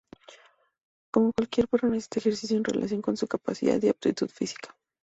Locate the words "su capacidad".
3.17-3.79